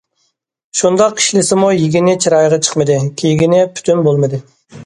[0.79, 4.43] شۇنداق ئىشلىسىمۇ يېگىنى چىرايىغا چىقمىدى، كىيگىنى پۈتۈن بولمىدى.